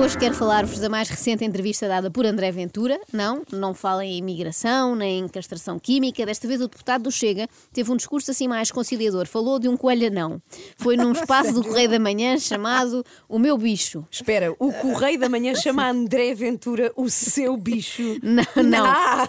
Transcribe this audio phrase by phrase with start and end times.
[0.00, 2.98] Hoje quero falar-vos da mais recente entrevista dada por André Ventura.
[3.12, 6.24] Não, não fala em imigração, nem em castração química.
[6.24, 9.26] Desta vez o deputado do Chega teve um discurso assim mais conciliador.
[9.26, 10.40] Falou de um coelho não.
[10.78, 14.02] Foi num espaço do Correio da Manhã chamado O Meu Bicho.
[14.10, 18.16] Espera, o Correio da Manhã chama André Ventura o seu bicho.
[18.22, 18.86] Não, não.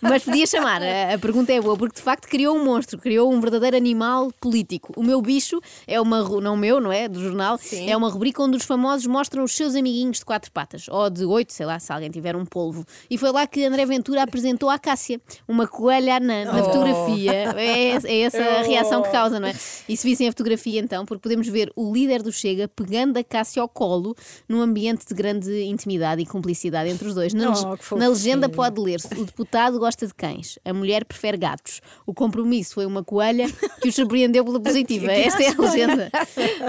[0.00, 0.82] Mas podia chamar.
[0.82, 4.32] A, a pergunta é boa, porque de facto criou um monstro, criou um verdadeiro animal
[4.40, 4.94] político.
[4.96, 7.06] O meu bicho é uma, não meu, não é?
[7.06, 7.90] Do jornal, Sim.
[7.90, 11.24] é uma rubrica onde os famosos mostram os seus amiguinhos de quatro patas, ou de
[11.24, 12.84] oito, sei lá, se alguém tiver um polvo.
[13.10, 17.32] E foi lá que André Ventura apresentou a Cássia, uma coelha anã, na fotografia.
[17.56, 19.54] É, é essa a reação que causa, não é?
[19.88, 23.24] E se vissem a fotografia então, porque podemos ver o líder do Chega pegando a
[23.24, 24.14] Cássia ao colo
[24.48, 27.34] num ambiente de grande intimidade e cumplicidade entre os dois.
[27.34, 31.80] Na, Oh, na legenda pode ler-se: o deputado gosta de cães, a mulher prefere gatos.
[32.06, 33.46] O compromisso foi uma coelha
[33.80, 35.10] que os surpreendeu pela positiva.
[35.12, 36.10] Esta é a legenda.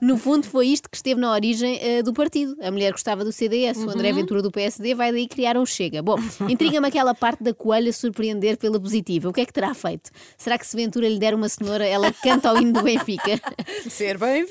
[0.00, 2.56] No fundo, foi isto que esteve na origem eh, do partido.
[2.60, 6.02] A mulher gostava do CDS, o André Ventura do PSD vai daí criar um Chega.
[6.02, 6.16] Bom,
[6.48, 9.28] intriga-me aquela parte da coelha surpreender pela positiva.
[9.28, 10.10] O que é que terá feito?
[10.36, 13.40] Será que se Ventura lhe der uma cenoura, ela canta ao hino do Benfica?
[13.88, 14.44] Ser bem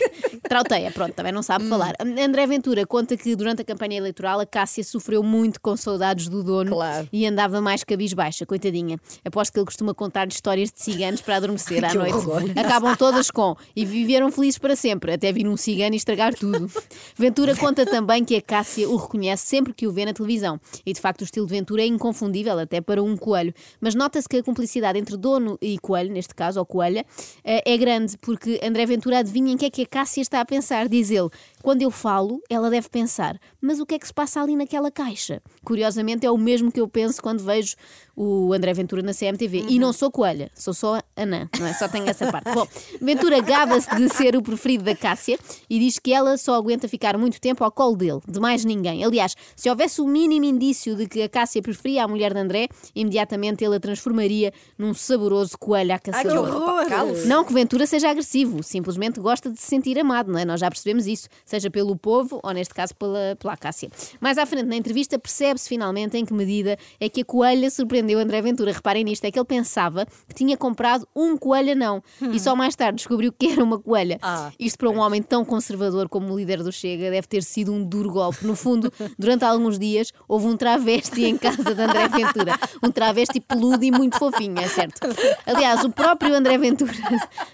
[0.48, 1.94] Trauteia, pronto, também não sabe falar.
[2.00, 6.42] André Ventura conta que durante a campanha eleitoral a Cássia sofreu muito com saudades do
[6.42, 7.08] dono Claro.
[7.12, 8.98] e andava mais cabisbaixa, coitadinha.
[9.24, 12.14] Aposto que ele costuma contar histórias de ciganos para adormecer à Que noite.
[12.14, 12.42] horror.
[12.56, 16.70] Acabam todas com e viveram felizes para sempre, até vir um cigano e estragar tudo.
[17.16, 20.60] Ventura conta também que a Cássia o reconhece sempre que o vê na televisão.
[20.86, 23.52] E de facto o estilo de Ventura é inconfundível, até para um coelho.
[23.80, 27.04] Mas nota-se que a cumplicidade entre dono e coelho, neste caso, ou coelha,
[27.42, 30.44] eh, é grande, porque André Ventura adivinha em que é que a Cássia está a
[30.44, 30.88] pensar.
[30.88, 31.30] Diz ele:
[31.64, 34.88] quando eu falo, ela deve pensar, mas o que é que se passa ali naquela
[34.88, 35.42] caixa?
[35.64, 37.74] Curiosamente, é o mesmo que eu penso quando vejo
[38.16, 39.64] o André Ventura na CMTV.
[39.68, 41.72] E não sou coelha, sou só anã, não é?
[41.74, 42.52] Só tenho essa parte.
[42.52, 42.66] Bom,
[43.00, 45.38] Ventura gaba-se de ser o preferido da Cássia
[45.68, 49.02] e diz que ela só aguenta ficar muito tempo ao colo dele, de mais ninguém.
[49.02, 52.68] Aliás, se houvesse o mínimo indício de que a Cássia preferia a mulher de André,
[52.94, 56.40] imediatamente ele a transformaria num saboroso coelho à Ai, que caçadora.
[56.54, 57.26] horror!
[57.26, 60.44] Não que Ventura seja agressivo, simplesmente gosta de se sentir amado, não é?
[60.44, 63.88] Nós já percebemos isso, seja pelo povo ou, neste caso, pela, pela Cássia.
[64.20, 68.18] Mais à frente, na entrevista, percebe-se finalmente em que medida é que a coelha surpreendeu
[68.18, 68.72] André Ventura.
[68.72, 72.76] Reparem nisto, é que ele pensava que tinha comprado um coelho não e só mais
[72.76, 74.18] tarde descobriu que era uma coelha.
[74.20, 77.72] Ah, Isto para um homem tão conservador como o líder do Chega deve ter sido
[77.72, 78.33] um duro golpe.
[78.42, 82.58] No fundo, durante alguns dias, houve um travesti em casa de André Ventura.
[82.82, 85.00] Um travesti peludo e muito fofinho, é certo.
[85.46, 86.92] Aliás, o próprio André Ventura,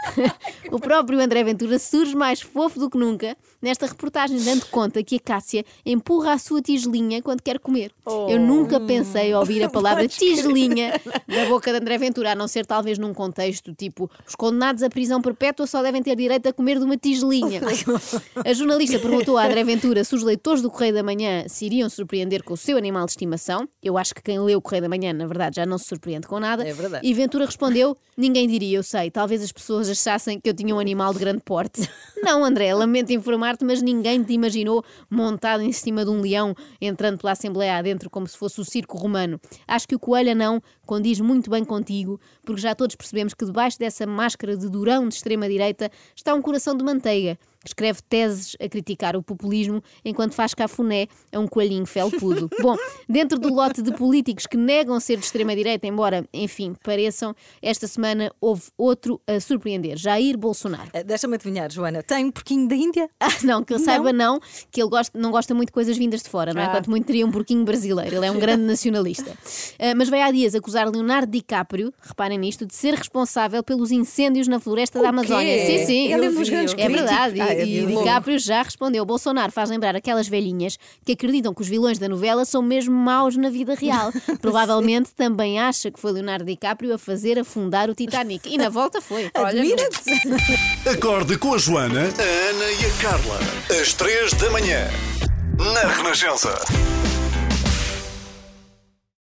[0.71, 5.17] o próprio André Ventura surge mais fofo do que nunca nesta reportagem, dando conta que
[5.17, 7.93] a Cássia empurra a sua tigelinha quando quer comer.
[8.29, 12.65] Eu nunca pensei ouvir a palavra tigelinha da boca de André Ventura, a não ser
[12.65, 16.79] talvez num contexto tipo os condenados à prisão perpétua só devem ter direito a comer
[16.79, 17.61] de uma tigelinha.
[18.45, 21.89] A jornalista perguntou a André Ventura se os leitores do Correio da Manhã se iriam
[21.89, 23.69] surpreender com o seu animal de estimação.
[23.83, 26.27] Eu acho que quem lê o Correio da Manhã, na verdade, já não se surpreende
[26.27, 26.67] com nada.
[26.67, 27.07] É verdade.
[27.07, 29.11] E Ventura respondeu: Ninguém diria, eu sei.
[29.11, 31.89] Talvez as pessoas achassem que eu tinha um animal de grande porte.
[32.23, 37.19] Não, André, lamento informar-te, mas ninguém te imaginou montado em cima de um leão, entrando
[37.19, 39.41] pela Assembleia adentro como se fosse o circo romano.
[39.67, 43.79] Acho que o coelho não condiz muito bem contigo, porque já todos percebemos que debaixo
[43.79, 47.39] dessa máscara de durão de extrema-direita está um coração de manteiga.
[47.65, 52.49] Escreve teses a criticar o populismo enquanto faz cafuné a um coelhinho felpudo.
[52.63, 52.75] Bom,
[53.09, 58.33] dentro do lote de políticos que negam ser de extrema-direita, embora, enfim, pareçam, esta semana
[58.41, 60.89] houve outro a surpreender: Jair Bolsonaro.
[60.95, 62.03] Eh, Deixa-me adivinhar, Joana.
[62.03, 63.11] Tem um porquinho da Índia?
[63.23, 64.41] Ah, não, que eu saiba não,
[64.73, 66.65] que ele gosta, não gosta muito de coisas vindas de fora, não é?
[66.65, 66.71] Ah.
[66.71, 69.37] Quanto muito teria um porquinho brasileiro, ele é um grande nacionalista.
[69.79, 74.49] Ah, mas vai há dias acusar Leonardo DiCaprio, reparem nisto, de ser responsável pelos incêndios
[74.49, 75.55] na floresta da Amazónia.
[75.59, 75.79] quê?
[75.79, 76.13] Sim, sim.
[76.13, 77.41] Ele é um dos grandes É verdade.
[77.41, 77.87] Ah, é e.
[77.87, 79.05] DiCaprio já respondeu.
[79.05, 83.37] Bolsonaro faz lembrar aquelas velhinhas que acreditam que os vilões da novela são mesmo maus
[83.37, 84.13] na vida real.
[84.41, 88.49] Provavelmente também acha que foi Leonardo DiCaprio a fazer afundar o Titanic.
[88.49, 89.31] E na volta foi.
[89.35, 90.11] Admira-te!
[90.89, 93.39] Acorde com a Joana, a Ana e a Carla.
[93.81, 94.89] Às três da manhã.
[95.59, 96.55] Na Renascença.